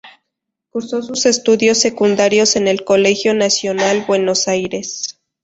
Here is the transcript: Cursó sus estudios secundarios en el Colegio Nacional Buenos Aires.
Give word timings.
Cursó 0.71 1.03
sus 1.03 1.27
estudios 1.27 1.77
secundarios 1.77 2.55
en 2.55 2.67
el 2.67 2.83
Colegio 2.83 3.35
Nacional 3.35 4.03
Buenos 4.07 4.47
Aires. 4.47 5.21